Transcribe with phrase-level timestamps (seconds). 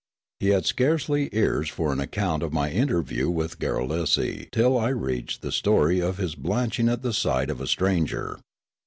[0.39, 5.43] He had scarcely ears" for an account of my interview with Garrulesi till I reached
[5.43, 8.39] the story of his blanching at the sight of a stranger.